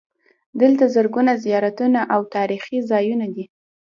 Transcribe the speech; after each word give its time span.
دلته 0.61 0.85
زرګونه 0.95 1.31
زیارتونه 1.43 1.99
او 2.13 2.21
تاریخي 2.35 2.77
ځایونه 2.91 3.25
دي. 3.35 3.45